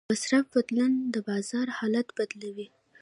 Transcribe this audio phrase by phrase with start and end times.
[0.01, 2.67] د مصرف بدلون د بازار حالت بدلوي.